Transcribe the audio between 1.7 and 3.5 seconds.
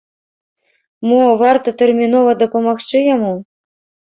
тэрмінова дапамагчы яму?